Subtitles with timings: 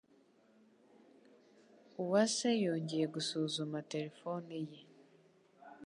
[2.01, 4.81] Uwase yongeye gusuzuma terefone ye.